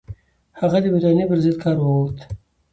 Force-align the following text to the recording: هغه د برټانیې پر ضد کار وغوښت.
هغه 0.59 0.77
د 0.81 0.85
برټانیې 0.93 1.25
پر 1.29 1.37
ضد 1.43 1.55
کار 1.63 1.75
وغوښت. 1.79 2.17